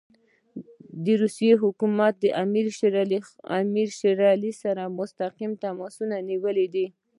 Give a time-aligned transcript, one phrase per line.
[1.03, 2.29] د روسیې حکومت له
[3.61, 6.87] امیر شېر علي سره مستقیم تماسونه نیولي دي.